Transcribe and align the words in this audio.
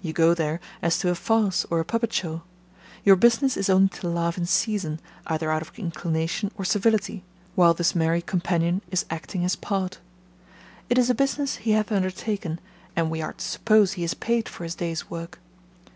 You 0.00 0.12
go 0.12 0.32
there 0.32 0.60
as 0.80 0.96
to 1.00 1.10
a 1.10 1.16
farce 1.16 1.66
or 1.68 1.80
a 1.80 1.84
puppetshow; 1.84 2.42
your 3.04 3.16
business 3.16 3.56
is 3.56 3.68
only 3.68 3.88
to 3.88 4.08
laugh 4.08 4.38
in 4.38 4.46
season, 4.46 5.00
either 5.26 5.50
out 5.50 5.60
of 5.60 5.72
inclination 5.76 6.52
or 6.56 6.64
civility, 6.64 7.24
while 7.56 7.74
this 7.74 7.92
merry 7.92 8.22
companion 8.22 8.80
is 8.92 9.04
acting 9.10 9.40
his 9.42 9.56
part. 9.56 9.98
It 10.88 10.98
is 10.98 11.10
a 11.10 11.16
business 11.16 11.56
he 11.56 11.72
hath 11.72 11.90
undertaken, 11.90 12.60
and 12.94 13.10
we 13.10 13.20
are 13.22 13.32
to 13.32 13.44
suppose 13.44 13.94
he 13.94 14.04
is 14.04 14.14
paid 14.14 14.48
for 14.48 14.62
his 14.62 14.76
day's 14.76 15.10
work. 15.10 15.40